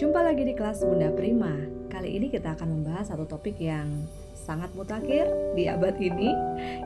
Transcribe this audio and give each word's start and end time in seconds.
Jumpa 0.00 0.24
lagi 0.24 0.48
di 0.48 0.56
kelas 0.56 0.80
Bunda 0.80 1.12
Prima. 1.12 1.52
Kali 1.92 2.16
ini 2.16 2.32
kita 2.32 2.56
akan 2.56 2.72
membahas 2.72 3.12
satu 3.12 3.28
topik 3.28 3.60
yang 3.60 4.08
sangat 4.32 4.72
mutakhir 4.72 5.28
di 5.52 5.68
abad 5.68 5.92
ini, 6.00 6.32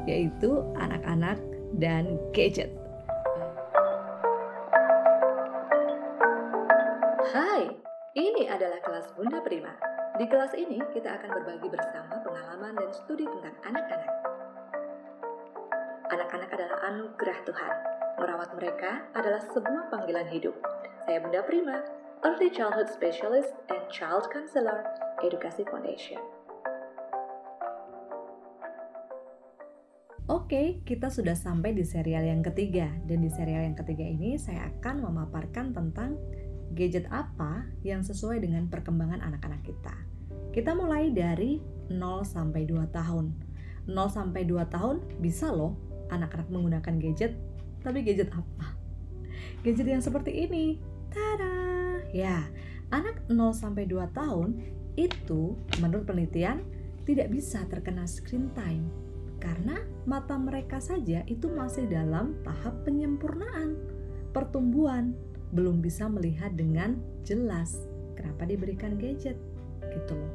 yaitu 0.02 0.58
anak-anak 0.74 1.38
dan 1.78 2.18
gadget. 2.34 2.74
Hai, 7.30 7.70
ini 8.18 8.50
adalah 8.50 8.82
kelas 8.82 9.06
Bunda 9.14 9.38
Prima. 9.46 9.70
Di 10.18 10.26
kelas 10.26 10.50
ini 10.58 10.82
kita 10.90 11.14
akan 11.14 11.38
berbagi 11.38 11.70
bersama 11.70 12.18
pengalaman 12.18 12.74
dan 12.74 12.90
studi 12.98 13.30
tentang 13.30 13.54
anak-anak. 13.62 14.12
Anak-anak 16.10 16.50
adalah 16.50 16.78
anugerah 16.90 17.38
Tuhan. 17.46 17.74
Merawat 18.18 18.50
mereka 18.58 19.06
adalah 19.14 19.38
sebuah 19.54 19.94
panggilan 19.94 20.26
hidup. 20.34 20.58
Saya 21.06 21.22
Bunda 21.22 21.46
Prima, 21.46 21.78
Early 22.24 22.48
Childhood 22.48 22.88
Specialist 22.88 23.52
and 23.68 23.84
Child 23.92 24.32
Counselor, 24.32 24.80
Edukasi 25.20 25.60
Foundation. 25.68 26.16
Oke, 30.32 30.80
kita 30.88 31.12
sudah 31.12 31.36
sampai 31.36 31.76
di 31.76 31.84
serial 31.84 32.24
yang 32.24 32.40
ketiga 32.40 32.88
dan 33.04 33.20
di 33.20 33.28
serial 33.28 33.68
yang 33.68 33.76
ketiga 33.76 34.08
ini 34.08 34.40
saya 34.40 34.72
akan 34.72 35.04
memaparkan 35.04 35.76
tentang 35.76 36.16
gadget 36.72 37.04
apa 37.12 37.68
yang 37.84 38.00
sesuai 38.00 38.40
dengan 38.40 38.72
perkembangan 38.72 39.20
anak-anak 39.20 39.60
kita. 39.60 39.92
Kita 40.56 40.72
mulai 40.72 41.12
dari 41.12 41.60
0 41.92 42.24
sampai 42.24 42.64
2 42.64 42.88
tahun. 42.88 43.36
0 43.84 43.92
sampai 44.08 44.48
2 44.48 44.64
tahun 44.72 45.04
bisa 45.20 45.52
loh 45.52 45.76
anak-anak 46.08 46.48
menggunakan 46.48 46.96
gadget, 46.96 47.36
tapi 47.84 48.00
gadget 48.00 48.32
apa? 48.32 48.80
Gadget 49.60 49.92
yang 49.92 50.00
seperti 50.00 50.48
ini. 50.48 50.80
Tada! 51.12 51.63
Ya, 52.14 52.46
anak 52.94 53.26
0 53.26 53.50
sampai 53.50 53.90
2 53.90 54.06
tahun 54.14 54.62
itu 54.94 55.58
menurut 55.82 56.06
penelitian 56.06 56.62
tidak 57.02 57.34
bisa 57.34 57.66
terkena 57.66 58.06
screen 58.06 58.54
time 58.54 58.86
karena 59.42 59.82
mata 60.06 60.38
mereka 60.38 60.78
saja 60.78 61.26
itu 61.26 61.50
masih 61.50 61.90
dalam 61.90 62.38
tahap 62.46 62.86
penyempurnaan, 62.86 63.76
pertumbuhan, 64.30 65.12
belum 65.50 65.82
bisa 65.82 66.06
melihat 66.06 66.54
dengan 66.54 67.02
jelas. 67.26 67.82
Kenapa 68.14 68.46
diberikan 68.46 68.94
gadget? 68.94 69.36
Gitu 69.90 70.14
loh. 70.14 70.32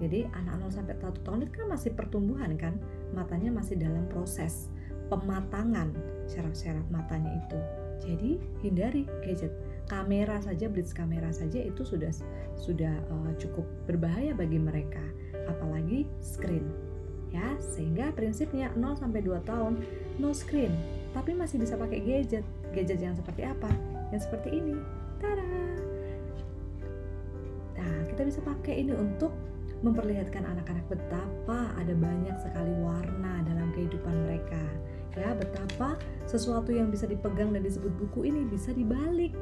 Jadi 0.00 0.24
anak 0.32 0.64
0 0.64 0.72
sampai 0.72 0.96
1 0.96 1.22
tahun 1.22 1.44
itu 1.44 1.52
kan 1.60 1.68
masih 1.70 1.92
pertumbuhan 1.92 2.56
kan, 2.56 2.80
matanya 3.12 3.52
masih 3.52 3.76
dalam 3.76 4.08
proses 4.08 4.72
pematangan 5.12 5.92
syaraf-syaraf 6.26 6.88
matanya 6.88 7.36
itu. 7.36 7.85
Jadi 8.02 8.40
hindari 8.64 9.08
gadget. 9.24 9.52
Kamera 9.86 10.42
saja, 10.42 10.66
blitz 10.66 10.90
kamera 10.90 11.30
saja 11.30 11.62
itu 11.62 11.86
sudah 11.86 12.10
sudah 12.58 12.90
uh, 13.06 13.30
cukup 13.38 13.62
berbahaya 13.86 14.34
bagi 14.34 14.58
mereka, 14.58 15.02
apalagi 15.46 16.10
screen 16.18 16.66
ya. 17.30 17.54
Sehingga 17.62 18.10
prinsipnya 18.10 18.74
0 18.74 18.98
sampai 18.98 19.22
2 19.22 19.46
tahun 19.46 19.78
no 20.18 20.34
screen. 20.34 20.74
Tapi 21.14 21.38
masih 21.38 21.62
bisa 21.62 21.78
pakai 21.78 22.02
gadget. 22.02 22.42
Gadget 22.74 22.98
yang 22.98 23.14
seperti 23.14 23.46
apa? 23.46 23.70
Yang 24.10 24.26
seperti 24.26 24.58
ini. 24.58 24.74
Tada! 25.22 25.46
Nah 27.78 27.96
kita 28.10 28.22
bisa 28.26 28.40
pakai 28.42 28.82
ini 28.82 28.90
untuk 28.90 29.30
memperlihatkan 29.84 30.42
anak-anak 30.42 30.88
betapa 30.88 31.70
ada 31.76 31.92
banyak 31.92 32.36
sekali 32.40 32.72
warna 32.80 33.44
dalam 33.44 33.68
kehidupan 33.76 34.14
mereka 34.24 34.62
ya 35.16 35.32
betapa 35.32 35.96
sesuatu 36.28 36.70
yang 36.70 36.92
bisa 36.92 37.08
dipegang 37.08 37.50
dan 37.56 37.64
disebut 37.64 37.92
buku 37.96 38.28
ini 38.28 38.44
bisa 38.46 38.70
dibalik. 38.76 39.32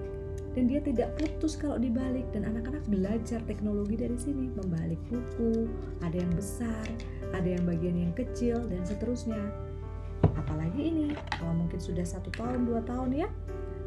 Dan 0.55 0.71
dia 0.71 0.79
tidak 0.79 1.19
putus 1.19 1.59
kalau 1.59 1.83
dibalik. 1.83 2.31
Dan 2.31 2.47
anak-anak 2.47 2.87
belajar 2.87 3.43
teknologi 3.43 3.99
dari 3.99 4.15
sini 4.15 4.55
membalik 4.55 5.03
buku 5.11 5.67
ada 5.99 6.15
yang 6.15 6.31
besar 6.35 6.87
ada 7.35 7.49
yang 7.51 7.67
bagian 7.67 7.99
yang 7.99 8.13
kecil 8.15 8.63
dan 8.71 8.81
seterusnya. 8.87 9.43
Apalagi 10.39 10.89
ini 10.89 11.07
kalau 11.35 11.53
mungkin 11.53 11.83
sudah 11.83 12.07
satu 12.07 12.31
tahun 12.31 12.71
dua 12.71 12.81
tahun 12.87 13.27
ya 13.27 13.29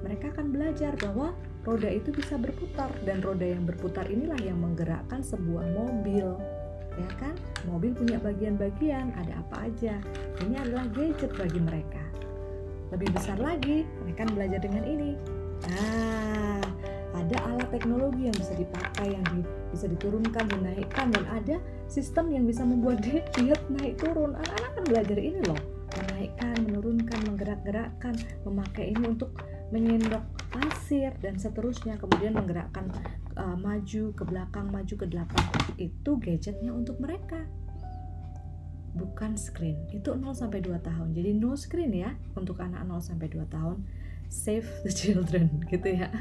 mereka 0.03 0.29
akan 0.35 0.53
belajar 0.53 0.93
bahwa 0.99 1.33
roda 1.63 1.89
itu 1.89 2.11
bisa 2.11 2.35
berputar. 2.35 2.91
Dan 3.07 3.23
roda 3.23 3.47
yang 3.47 3.63
berputar 3.63 4.05
inilah 4.11 4.37
yang 4.43 4.59
menggerakkan 4.59 5.23
sebuah 5.23 5.65
mobil 5.73 6.35
ya 6.97 7.09
kan? 7.21 7.35
Mobil 7.69 7.93
punya 7.93 8.17
bagian-bagian 8.17 9.13
ada 9.13 9.39
apa 9.39 9.69
aja. 9.69 9.95
Ini 10.43 10.55
adalah 10.65 10.85
gadget 10.91 11.31
bagi 11.37 11.61
mereka. 11.61 12.03
Lebih 12.91 13.09
besar 13.13 13.37
lagi 13.37 13.85
mereka 14.03 14.25
belajar 14.33 14.59
dengan 14.63 14.83
ini. 14.83 15.11
Nah, 15.69 16.61
ada 17.17 17.37
alat 17.49 17.69
teknologi 17.73 18.29
yang 18.29 18.37
bisa 18.37 18.53
dipakai, 18.53 19.17
yang 19.17 19.25
di, 19.33 19.41
bisa 19.73 19.89
diturunkan, 19.89 20.45
dinaikkan, 20.47 21.09
dan 21.09 21.25
ada 21.33 21.55
sistem 21.89 22.29
yang 22.29 22.45
bisa 22.45 22.61
membuat 22.61 23.01
dia 23.05 23.25
lihat 23.41 23.61
naik 23.73 23.97
turun. 23.97 24.37
Anak-anak 24.37 24.71
kan 24.77 24.83
belajar 24.85 25.17
ini 25.17 25.39
loh, 25.43 25.59
menaikkan, 25.97 26.55
menurunkan, 26.61 27.19
menggerak-gerakkan, 27.25 28.15
memakai 28.45 28.93
ini 28.93 29.03
untuk 29.09 29.33
menyendok 29.73 30.23
pasir 30.53 31.11
dan 31.19 31.35
seterusnya, 31.35 31.99
kemudian 31.99 32.37
menggerakkan 32.37 32.87
uh, 33.37 33.55
maju 33.55 34.11
ke 34.11 34.23
belakang, 34.25 34.73
maju 34.73 34.93
ke 34.97 35.05
depan. 35.05 35.45
Itu 35.77 36.17
gadgetnya 36.17 36.73
untuk 36.73 36.97
mereka 36.97 37.45
bukan 38.97 39.37
screen. 39.37 39.77
Itu 39.93 40.17
0 40.17 40.33
sampai 40.33 40.59
2 40.65 40.81
tahun. 40.81 41.13
Jadi 41.13 41.37
no 41.37 41.53
screen 41.53 41.93
ya 41.93 42.17
untuk 42.33 42.57
anak 42.59 42.81
0 42.83 42.97
sampai 42.97 43.29
2 43.29 43.45
tahun 43.45 43.85
save 44.27 44.67
the 44.83 44.91
children 44.91 45.47
gitu 45.71 45.87
ya 46.03 46.11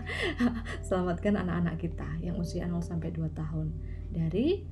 selamatkan 0.87 1.35
anak-anak 1.43 1.77
kita 1.79 2.07
yang 2.23 2.39
usia 2.39 2.67
0 2.67 2.79
sampai 2.79 3.11
2 3.11 3.27
tahun 3.35 3.75
dari 4.15 4.63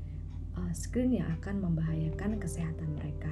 uh, 0.54 0.72
screen 0.72 1.19
yang 1.19 1.28
akan 1.38 1.60
membahayakan 1.62 2.38
kesehatan 2.38 2.94
mereka 2.94 3.31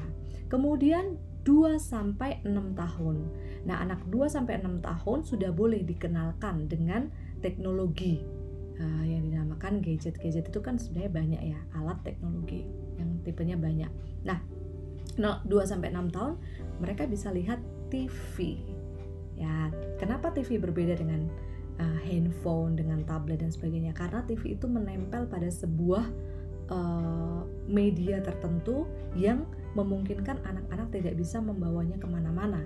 kemudian 0.51 1.17
2 1.47 1.78
sampai 1.78 2.43
6 2.43 2.51
tahun 2.75 3.17
nah 3.62 3.78
anak 3.78 4.03
2 4.11 4.27
sampai 4.27 4.59
6 4.59 4.83
tahun 4.83 5.19
sudah 5.22 5.51
boleh 5.55 5.87
dikenalkan 5.87 6.67
dengan 6.67 7.11
teknologi 7.39 8.41
uh, 8.81 9.05
yang 9.05 9.27
dinamakan 9.27 9.83
gadget-gadget 9.83 10.49
itu 10.49 10.60
kan 10.62 10.78
sebenarnya 10.81 11.12
banyak 11.12 11.43
ya 11.56 11.60
alat 11.77 11.99
teknologi 12.06 12.65
yang 12.97 13.21
tipenya 13.27 13.56
banyak 13.59 13.91
nah 14.22 14.41
2 15.19 15.44
sampai 15.69 15.93
6 15.93 16.15
tahun 16.15 16.34
mereka 16.81 17.05
bisa 17.05 17.28
lihat 17.34 17.60
TV 17.93 18.56
Ya, 19.43 19.72
kenapa 19.97 20.31
TV 20.31 20.60
berbeda 20.60 20.94
dengan 20.94 21.27
uh, 21.81 22.00
handphone, 22.05 22.77
dengan 22.77 23.03
tablet 23.09 23.41
dan 23.41 23.50
sebagainya? 23.50 23.97
Karena 23.97 24.21
TV 24.28 24.55
itu 24.55 24.69
menempel 24.69 25.25
pada 25.27 25.49
sebuah 25.49 26.04
uh, 26.69 27.43
media 27.65 28.21
tertentu 28.21 28.84
yang 29.16 29.49
memungkinkan 29.72 30.44
anak-anak 30.44 30.93
tidak 30.93 31.15
bisa 31.16 31.41
membawanya 31.41 31.97
ke 31.97 32.04
mana-mana. 32.04 32.60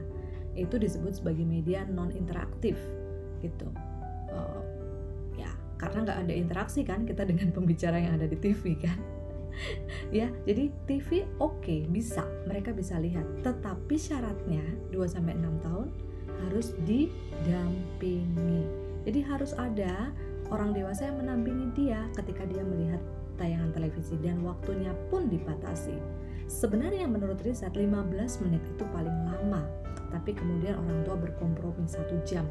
Itu 0.58 0.76
disebut 0.76 1.22
sebagai 1.22 1.46
media 1.46 1.86
non 1.86 2.10
interaktif, 2.10 2.74
gitu. 3.40 3.70
Uh, 4.26 4.60
karena 5.76 6.08
nggak 6.08 6.18
ada 6.26 6.34
interaksi 6.34 6.80
kan 6.82 7.04
kita 7.04 7.24
dengan 7.28 7.52
pembicara 7.52 8.00
yang 8.00 8.16
ada 8.16 8.26
di 8.28 8.36
TV 8.36 8.76
kan. 8.80 8.98
Ya 10.12 10.28
jadi 10.44 10.68
TV 10.84 11.24
oke 11.40 11.64
okay, 11.64 11.80
bisa. 11.88 12.28
Mereka 12.44 12.76
bisa 12.76 13.00
lihat. 13.00 13.24
Tetapi 13.40 13.96
syaratnya 13.96 14.60
2 14.92 15.00
sampai 15.08 15.32
6 15.32 15.64
tahun 15.64 15.88
harus 16.44 16.76
didampingi. 16.84 18.62
Jadi 19.08 19.20
harus 19.24 19.56
ada 19.56 20.12
orang 20.52 20.76
dewasa 20.76 21.08
yang 21.08 21.24
menampingi 21.24 21.72
dia 21.72 22.04
ketika 22.12 22.44
dia 22.44 22.60
melihat 22.60 23.00
tayangan 23.40 23.72
televisi 23.72 24.20
dan 24.20 24.44
waktunya 24.44 24.92
pun 25.08 25.32
dibatasi. 25.32 25.96
Sebenarnya 26.46 27.10
menurut 27.10 27.40
riset 27.42 27.74
15 27.74 28.44
menit 28.46 28.62
itu 28.68 28.84
paling 28.94 29.16
lama, 29.26 29.66
tapi 30.14 30.30
kemudian 30.36 30.78
orang 30.78 31.02
tua 31.02 31.16
berkompromi 31.18 31.88
satu 31.90 32.14
jam 32.22 32.46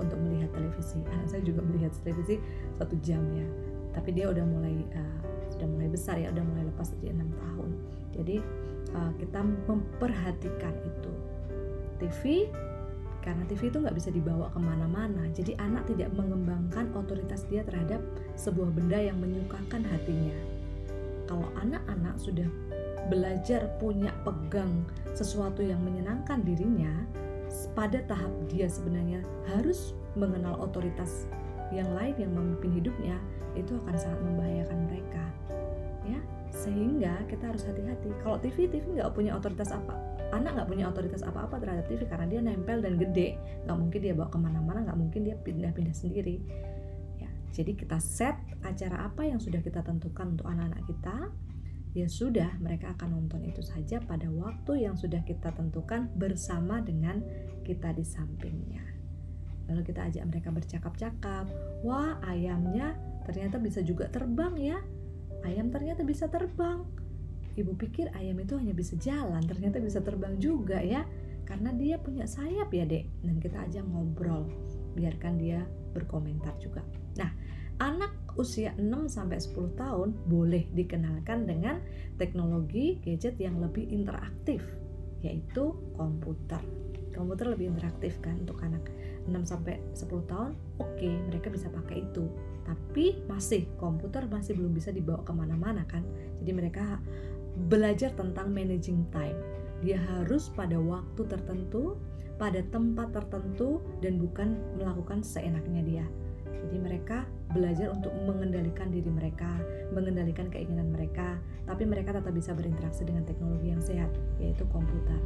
untuk 0.00 0.18
melihat 0.18 0.50
televisi. 0.56 1.04
Anak 1.12 1.28
saya 1.28 1.42
juga 1.44 1.60
melihat 1.60 1.92
televisi 2.00 2.40
satu 2.80 2.96
jam 3.04 3.22
ya, 3.36 3.46
tapi 3.92 4.16
dia 4.16 4.32
udah 4.32 4.44
mulai 4.44 4.74
uh, 4.96 5.20
sudah 5.52 5.68
mulai 5.68 5.88
besar 5.92 6.16
ya, 6.16 6.32
udah 6.32 6.44
mulai 6.44 6.64
lepas 6.66 6.88
dari 6.96 7.12
enam 7.12 7.28
tahun. 7.36 7.70
Jadi 8.16 8.36
uh, 8.96 9.12
kita 9.20 9.40
memperhatikan 9.68 10.74
itu. 10.82 11.12
TV 12.00 12.48
karena 13.20 13.44
TV 13.44 13.68
itu 13.68 13.78
nggak 13.84 13.96
bisa 13.96 14.08
dibawa 14.08 14.48
ke 14.48 14.56
mana-mana 14.56 15.28
jadi 15.36 15.52
anak 15.60 15.84
tidak 15.92 16.08
mengembangkan 16.16 16.88
otoritas 16.96 17.44
dia 17.52 17.60
terhadap 17.60 18.00
sebuah 18.32 18.72
benda 18.72 18.96
yang 18.96 19.20
menyukakan 19.20 19.84
hatinya 19.84 20.32
kalau 21.28 21.46
anak-anak 21.60 22.16
sudah 22.16 22.48
belajar 23.12 23.68
punya 23.76 24.10
pegang 24.24 24.84
sesuatu 25.12 25.60
yang 25.60 25.78
menyenangkan 25.84 26.40
dirinya 26.42 26.90
pada 27.74 28.02
tahap 28.06 28.30
dia 28.46 28.70
sebenarnya 28.70 29.22
harus 29.54 29.94
mengenal 30.14 30.58
otoritas 30.62 31.26
yang 31.70 31.86
lain 31.94 32.14
yang 32.18 32.32
memimpin 32.34 32.74
hidupnya 32.74 33.16
itu 33.54 33.78
akan 33.86 33.94
sangat 33.98 34.20
membahayakan 34.22 34.78
mereka 34.90 35.24
ya. 36.06 36.20
Sehingga 36.50 37.14
kita 37.30 37.54
harus 37.54 37.62
hati-hati. 37.62 38.10
Kalau 38.22 38.38
TV 38.42 38.66
TV 38.66 38.82
nggak 38.98 39.14
punya 39.14 39.38
otoritas 39.38 39.70
apa 39.70 39.94
anak 40.30 40.62
nggak 40.62 40.68
punya 40.70 40.84
otoritas 40.86 41.22
apa-apa 41.26 41.58
terhadap 41.58 41.90
TV 41.90 42.06
karena 42.06 42.26
dia 42.30 42.40
nempel 42.42 42.78
dan 42.82 42.98
gede. 42.98 43.38
Nggak 43.66 43.78
mungkin 43.78 44.00
dia 44.02 44.12
bawa 44.14 44.28
ke 44.30 44.38
mana-mana 44.38 44.78
nggak 44.86 44.98
mungkin 44.98 45.20
dia 45.26 45.36
pindah-pindah 45.38 45.94
sendiri 45.94 46.38
ya. 47.18 47.30
Jadi 47.50 47.74
kita 47.74 47.98
set 47.98 48.38
acara 48.62 49.10
apa 49.10 49.26
yang 49.26 49.42
sudah 49.42 49.58
kita 49.58 49.82
tentukan 49.82 50.38
untuk 50.38 50.46
anak-anak 50.46 50.82
kita, 50.86 51.16
ya 51.90 52.06
sudah 52.06 52.54
mereka 52.62 52.94
akan 52.94 53.18
nonton 53.18 53.42
itu 53.42 53.62
saja 53.66 53.98
pada 53.98 54.30
waktu 54.30 54.86
yang 54.86 54.94
sudah 54.94 55.22
kita 55.26 55.50
tentukan 55.50 56.06
bersama 56.14 56.78
dengan 56.78 57.22
kita 57.66 57.90
di 57.94 58.06
sampingnya. 58.06 58.82
Lalu 59.70 59.86
kita 59.86 60.10
ajak 60.10 60.24
mereka 60.26 60.50
bercakap-cakap, 60.50 61.46
wah 61.86 62.18
ayamnya 62.26 62.98
ternyata 63.22 63.62
bisa 63.62 63.82
juga 63.86 64.10
terbang 64.10 64.54
ya. 64.58 64.78
Ayam 65.46 65.70
ternyata 65.70 66.02
bisa 66.02 66.26
terbang. 66.26 66.82
Ibu 67.54 67.78
pikir 67.78 68.10
ayam 68.14 68.38
itu 68.42 68.58
hanya 68.58 68.74
bisa 68.74 68.98
jalan, 68.98 69.42
ternyata 69.46 69.78
bisa 69.78 70.02
terbang 70.02 70.38
juga 70.42 70.82
ya. 70.82 71.06
Karena 71.46 71.74
dia 71.74 71.98
punya 71.98 72.26
sayap 72.26 72.70
ya 72.70 72.86
dek. 72.86 73.06
Dan 73.22 73.38
kita 73.38 73.66
ajak 73.66 73.86
ngobrol, 73.86 74.50
biarkan 74.98 75.38
dia 75.38 75.62
berkomentar 75.94 76.54
juga. 76.62 76.82
Nah, 77.18 77.30
anak 77.82 78.19
usia 78.36 78.76
6 78.78 79.10
sampai 79.10 79.38
10 79.40 79.80
tahun 79.80 80.08
boleh 80.26 80.70
dikenalkan 80.74 81.48
dengan 81.48 81.82
teknologi 82.20 83.00
gadget 83.02 83.40
yang 83.40 83.58
lebih 83.58 83.88
interaktif 83.90 84.62
yaitu 85.20 85.76
komputer. 85.96 86.60
Komputer 87.10 87.52
lebih 87.52 87.74
interaktif 87.74 88.16
kan 88.22 88.38
untuk 88.40 88.62
anak 88.62 88.86
6 89.28 89.34
sampai 89.44 89.82
10 89.92 90.30
tahun. 90.30 90.52
Oke, 90.80 90.96
okay, 90.96 91.14
mereka 91.28 91.52
bisa 91.52 91.68
pakai 91.68 92.06
itu. 92.06 92.24
Tapi 92.64 93.26
masih 93.28 93.68
komputer 93.76 94.24
masih 94.30 94.56
belum 94.56 94.72
bisa 94.72 94.94
dibawa 94.94 95.20
ke 95.26 95.32
mana-mana 95.34 95.84
kan. 95.84 96.06
Jadi 96.40 96.52
mereka 96.54 97.02
belajar 97.68 98.14
tentang 98.16 98.54
managing 98.54 99.04
time. 99.12 99.36
Dia 99.84 100.00
harus 100.00 100.48
pada 100.52 100.76
waktu 100.80 101.24
tertentu, 101.28 102.00
pada 102.40 102.64
tempat 102.72 103.12
tertentu 103.12 103.84
dan 104.00 104.16
bukan 104.16 104.56
melakukan 104.80 105.20
seenaknya 105.20 105.82
dia 105.84 106.06
jadi 106.66 106.76
mereka 106.76 107.24
belajar 107.50 107.90
untuk 107.90 108.14
mengendalikan 108.14 108.92
diri 108.92 109.10
mereka, 109.10 109.48
mengendalikan 109.90 110.46
keinginan 110.52 110.92
mereka, 110.92 111.40
tapi 111.66 111.82
mereka 111.88 112.14
tetap 112.14 112.30
bisa 112.30 112.54
berinteraksi 112.54 113.02
dengan 113.02 113.26
teknologi 113.26 113.72
yang 113.72 113.82
sehat, 113.82 114.12
yaitu 114.38 114.62
komputer. 114.70 115.18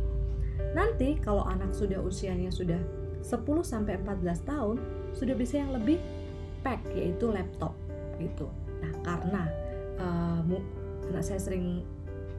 Nanti 0.73 1.19
kalau 1.21 1.45
anak 1.45 1.75
sudah 1.75 2.01
usianya 2.01 2.49
sudah 2.49 2.79
10 3.21 3.65
sampai 3.65 4.01
14 4.01 4.49
tahun, 4.49 4.77
sudah 5.13 5.35
bisa 5.35 5.61
yang 5.61 5.75
lebih 5.75 5.99
pack 6.65 6.81
yaitu 6.97 7.29
laptop 7.29 7.77
gitu. 8.17 8.49
Nah, 8.81 8.93
karena 9.05 9.43
uh, 10.01 10.41
anak 11.11 11.25
saya 11.25 11.41
sering 11.41 11.85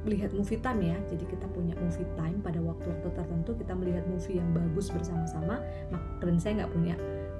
melihat 0.05 0.29
movie 0.37 0.61
time 0.61 0.85
ya 0.85 0.97
jadi 1.09 1.25
kita 1.25 1.49
punya 1.49 1.73
movie 1.81 2.05
time 2.13 2.37
pada 2.45 2.61
waktu-waktu 2.61 3.09
tertentu 3.17 3.57
kita 3.57 3.73
melihat 3.73 4.05
movie 4.05 4.37
yang 4.37 4.45
bagus 4.53 4.93
bersama-sama 4.93 5.57
dan 6.21 6.37
saya 6.37 6.61
nggak 6.61 6.71
punya 6.77 6.95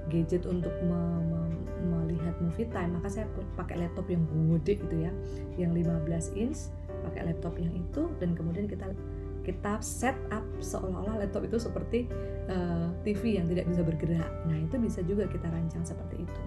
gadget 0.10 0.50
untuk 0.50 0.74
me 0.82 0.98
me 1.30 1.45
melihat 1.86 2.36
movie 2.42 2.68
time 2.74 2.98
maka 2.98 3.08
saya 3.08 3.26
pakai 3.54 3.80
laptop 3.80 4.10
yang 4.10 4.26
gede 4.58 4.82
gitu 4.82 4.96
ya 5.06 5.12
yang 5.56 5.72
15 5.72 6.10
inch 6.36 6.74
pakai 7.06 7.32
laptop 7.32 7.54
yang 7.62 7.72
itu 7.74 8.10
dan 8.18 8.34
kemudian 8.34 8.66
kita 8.66 8.90
kita 9.46 9.78
set 9.78 10.18
up 10.34 10.42
seolah-olah 10.58 11.22
laptop 11.22 11.46
itu 11.46 11.62
seperti 11.62 12.10
uh, 12.50 12.90
eh, 12.90 12.90
TV 13.06 13.38
yang 13.38 13.46
tidak 13.46 13.70
bisa 13.70 13.86
bergerak. 13.86 14.32
Nah 14.50 14.58
itu 14.58 14.76
bisa 14.82 15.06
juga 15.06 15.30
kita 15.30 15.46
rancang 15.46 15.86
seperti 15.86 16.26
itu. 16.26 16.42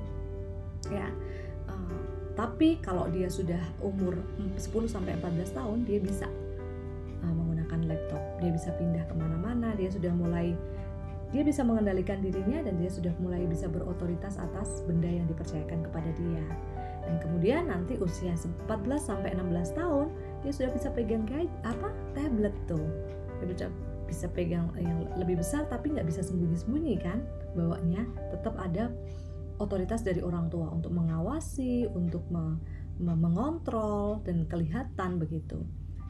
Ya 0.90 1.06
uh, 1.70 1.94
tapi 2.34 2.82
kalau 2.82 3.06
dia 3.06 3.30
sudah 3.30 3.62
umur 3.78 4.18
10 4.58 4.58
sampai 4.90 5.14
14 5.14 5.54
tahun 5.54 5.78
dia 5.86 6.02
bisa 6.02 6.26
uh, 7.22 7.32
menggunakan 7.32 7.86
laptop. 7.86 8.22
Dia 8.42 8.50
bisa 8.50 8.74
pindah 8.74 9.06
ke 9.06 9.14
mana-mana 9.14 9.78
dia 9.78 9.94
sudah 9.94 10.10
mulai 10.10 10.58
dia 11.28 11.44
bisa 11.44 11.60
mengendalikan 11.60 12.24
dirinya 12.24 12.64
dan 12.64 12.80
dia 12.80 12.88
sudah 12.88 13.12
mulai 13.20 13.44
bisa 13.44 13.68
berotoritas 13.68 14.40
atas 14.40 14.80
benda 14.88 15.08
yang 15.08 15.28
dipercayakan 15.28 15.84
kepada 15.84 16.08
dia. 16.16 16.44
Dan 17.04 17.20
kemudian 17.20 17.68
nanti 17.68 18.00
usia 18.00 18.32
14 18.36 18.64
sampai 18.96 19.36
16 19.36 19.76
tahun 19.76 20.08
dia 20.44 20.52
sudah 20.52 20.70
bisa 20.72 20.88
pegang 20.92 21.28
guide 21.28 21.52
apa 21.64 21.92
tablet 22.16 22.56
tuh. 22.64 22.84
Dia 23.40 23.46
bisa 23.48 23.66
bisa 24.08 24.24
pegang 24.32 24.72
yang 24.80 25.04
lebih 25.20 25.36
besar 25.36 25.68
tapi 25.68 25.92
nggak 25.92 26.08
bisa 26.08 26.24
sembunyi-sembunyi 26.24 26.96
kan 26.96 27.20
bawanya 27.52 28.08
tetap 28.32 28.56
ada 28.56 28.88
otoritas 29.60 30.00
dari 30.00 30.24
orang 30.24 30.48
tua 30.48 30.70
untuk 30.72 30.94
mengawasi, 30.96 31.84
untuk 31.92 32.24
me, 32.32 32.56
me 32.96 33.12
mengontrol 33.12 34.24
dan 34.24 34.46
kelihatan 34.48 35.20
begitu. 35.20 35.60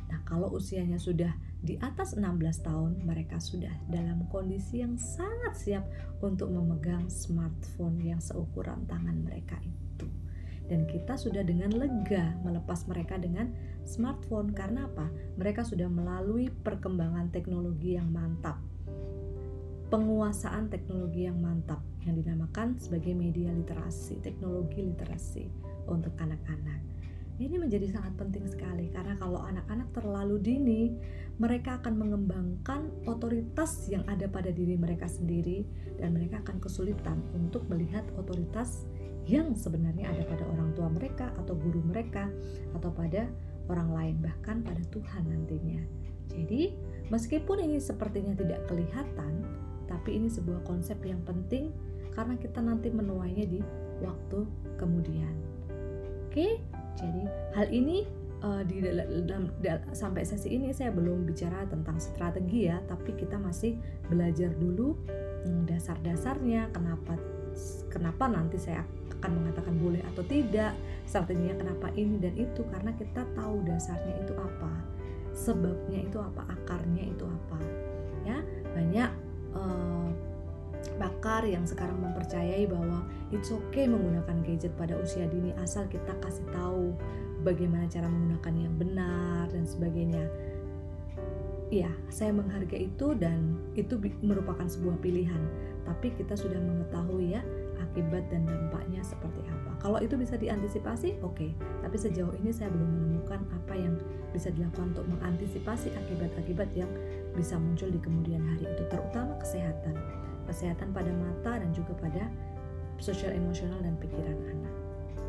Nah, 0.08 0.20
kalau 0.24 0.52
usianya 0.52 1.00
sudah 1.00 1.32
di 1.58 1.74
atas 1.82 2.14
16 2.14 2.62
tahun, 2.62 3.02
mereka 3.02 3.42
sudah 3.42 3.72
dalam 3.90 4.30
kondisi 4.30 4.78
yang 4.78 4.94
sangat 4.94 5.58
siap 5.58 5.84
untuk 6.22 6.54
memegang 6.54 7.10
smartphone 7.10 7.98
yang 7.98 8.22
seukuran 8.22 8.86
tangan 8.86 9.26
mereka 9.26 9.58
itu. 9.66 10.06
Dan 10.70 10.86
kita 10.86 11.18
sudah 11.18 11.42
dengan 11.42 11.74
lega 11.74 12.38
melepas 12.46 12.86
mereka 12.86 13.18
dengan 13.18 13.50
smartphone 13.82 14.54
karena 14.54 14.86
apa? 14.86 15.10
Mereka 15.34 15.66
sudah 15.66 15.90
melalui 15.90 16.46
perkembangan 16.62 17.34
teknologi 17.34 17.98
yang 17.98 18.06
mantap. 18.14 18.62
Penguasaan 19.88 20.68
teknologi 20.70 21.26
yang 21.26 21.40
mantap 21.40 21.80
yang 22.06 22.14
dinamakan 22.20 22.78
sebagai 22.78 23.16
media 23.16 23.50
literasi, 23.50 24.20
teknologi 24.20 24.84
literasi 24.84 25.48
untuk 25.88 26.12
anak-anak 26.20 26.98
ini 27.38 27.54
menjadi 27.54 27.86
sangat 27.94 28.18
penting 28.18 28.44
sekali 28.50 28.90
karena 28.90 29.07
kalau 29.18 29.42
anak-anak 29.42 29.90
terlalu 29.92 30.36
dini, 30.38 30.82
mereka 31.38 31.78
akan 31.82 31.94
mengembangkan 31.98 32.90
otoritas 33.06 33.86
yang 33.90 34.02
ada 34.06 34.26
pada 34.30 34.50
diri 34.50 34.74
mereka 34.74 35.06
sendiri 35.06 35.66
dan 35.98 36.14
mereka 36.14 36.42
akan 36.42 36.58
kesulitan 36.58 37.22
untuk 37.34 37.66
melihat 37.70 38.02
otoritas 38.18 38.86
yang 39.28 39.52
sebenarnya 39.52 40.08
ada 40.08 40.24
pada 40.24 40.46
orang 40.48 40.72
tua 40.72 40.88
mereka 40.88 41.30
atau 41.36 41.52
guru 41.52 41.84
mereka 41.84 42.32
atau 42.72 42.88
pada 42.88 43.28
orang 43.68 43.90
lain 43.92 44.16
bahkan 44.24 44.64
pada 44.64 44.80
Tuhan 44.88 45.28
nantinya. 45.28 45.82
Jadi, 46.32 46.74
meskipun 47.12 47.60
ini 47.60 47.76
sepertinya 47.78 48.32
tidak 48.32 48.64
kelihatan, 48.66 49.44
tapi 49.84 50.16
ini 50.16 50.32
sebuah 50.32 50.64
konsep 50.64 50.96
yang 51.04 51.20
penting 51.28 51.70
karena 52.16 52.34
kita 52.40 52.58
nanti 52.58 52.90
menuainya 52.90 53.46
di 53.46 53.60
waktu 54.02 54.48
kemudian. 54.80 55.34
Oke, 56.28 56.60
jadi 56.98 57.22
hal 57.56 57.70
ini 57.70 58.04
uh, 58.42 58.62
di 58.66 58.82
dalam, 58.82 59.50
dalam 59.58 59.82
sampai 59.94 60.22
sesi 60.22 60.54
ini 60.54 60.70
saya 60.74 60.94
belum 60.94 61.26
bicara 61.26 61.66
tentang 61.66 61.98
strategi 61.98 62.70
ya, 62.70 62.78
tapi 62.86 63.14
kita 63.14 63.38
masih 63.38 63.78
belajar 64.06 64.52
dulu 64.54 64.94
um, 65.46 65.64
dasar-dasarnya 65.66 66.70
kenapa 66.74 67.18
kenapa 67.90 68.28
nanti 68.30 68.60
saya 68.60 68.84
akan 69.18 69.42
mengatakan 69.42 69.74
boleh 69.82 70.02
atau 70.14 70.22
tidak, 70.30 70.78
strateginya 71.02 71.58
kenapa 71.58 71.90
ini 71.98 72.22
dan 72.22 72.34
itu 72.38 72.62
karena 72.70 72.94
kita 72.94 73.26
tahu 73.34 73.66
dasarnya 73.66 74.14
itu 74.22 74.34
apa, 74.38 74.72
sebabnya 75.34 76.06
itu 76.06 76.18
apa, 76.22 76.46
akarnya 76.46 77.04
itu 77.10 77.24
apa. 77.26 77.58
Ya, 78.22 78.38
banyak 78.76 79.10
uh, 79.56 79.87
pakar 80.98 81.46
yang 81.46 81.64
sekarang 81.64 81.96
mempercayai 82.02 82.66
bahwa 82.66 83.06
it's 83.30 83.54
okay 83.54 83.86
menggunakan 83.86 84.42
gadget 84.44 84.74
pada 84.74 84.98
usia 84.98 85.24
dini 85.30 85.54
asal 85.62 85.86
kita 85.86 86.12
kasih 86.20 86.44
tahu 86.50 86.92
bagaimana 87.46 87.86
cara 87.86 88.10
menggunakan 88.10 88.54
yang 88.58 88.74
benar 88.74 89.46
dan 89.54 89.64
sebagainya. 89.64 90.26
Iya, 91.68 91.92
saya 92.08 92.32
menghargai 92.32 92.88
itu 92.88 93.12
dan 93.12 93.60
itu 93.76 94.00
merupakan 94.24 94.64
sebuah 94.64 95.04
pilihan. 95.04 95.40
Tapi 95.84 96.16
kita 96.16 96.32
sudah 96.32 96.56
mengetahui 96.56 97.36
ya 97.36 97.44
akibat 97.78 98.24
dan 98.32 98.48
dampaknya 98.48 99.04
seperti 99.04 99.44
apa. 99.48 99.76
Kalau 99.80 100.00
itu 100.00 100.16
bisa 100.16 100.40
diantisipasi, 100.40 101.20
oke. 101.20 101.36
Okay. 101.36 101.50
Tapi 101.84 101.96
sejauh 101.96 102.32
ini 102.40 102.50
saya 102.52 102.72
belum 102.72 102.88
menemukan 102.88 103.40
apa 103.52 103.74
yang 103.76 104.00
bisa 104.32 104.48
dilakukan 104.48 104.96
untuk 104.96 105.06
mengantisipasi 105.12 105.92
akibat-akibat 105.92 106.68
yang 106.72 106.90
bisa 107.36 107.60
muncul 107.60 107.88
di 107.92 108.00
kemudian 108.00 108.42
hari 108.44 108.64
itu, 108.64 108.82
terutama 108.88 109.36
kesehatan 109.40 109.96
kesehatan 110.48 110.96
pada 110.96 111.12
mata 111.12 111.60
dan 111.60 111.70
juga 111.76 111.92
pada 112.00 112.24
sosial 112.98 113.36
emosional 113.36 113.78
dan 113.84 113.94
pikiran 114.00 114.38
anak. 114.48 114.74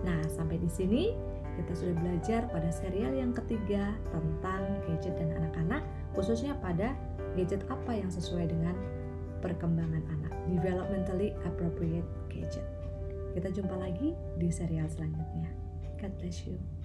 Nah, 0.08 0.22
sampai 0.32 0.58
di 0.58 0.72
sini 0.72 1.12
kita 1.60 1.76
sudah 1.76 1.96
belajar 2.00 2.42
pada 2.48 2.72
serial 2.72 3.12
yang 3.12 3.36
ketiga 3.36 3.92
tentang 4.16 4.64
gadget 4.88 5.14
dan 5.20 5.36
anak-anak, 5.44 5.84
khususnya 6.16 6.56
pada 6.64 6.96
gadget 7.36 7.68
apa 7.68 7.92
yang 8.00 8.08
sesuai 8.08 8.48
dengan 8.48 8.74
perkembangan 9.44 10.04
anak, 10.08 10.34
developmentally 10.48 11.36
appropriate 11.44 12.08
gadget. 12.32 12.64
Kita 13.36 13.52
jumpa 13.52 13.76
lagi 13.76 14.16
di 14.40 14.48
serial 14.50 14.88
selanjutnya. 14.88 15.52
God 16.00 16.16
bless 16.16 16.48
you. 16.48 16.79